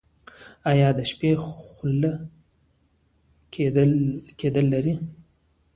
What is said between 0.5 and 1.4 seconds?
ایا د شپې